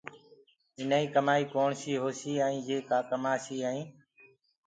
[0.77, 3.89] اينآئيٚ ڪمآئيٚ ڪوڻسيٚ هوسيٚ يي ڪآ کآسي ائينٚ